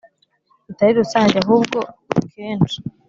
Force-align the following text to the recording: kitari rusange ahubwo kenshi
kitari 0.65 0.93
rusange 1.01 1.35
ahubwo 1.43 1.77
kenshi 2.33 2.77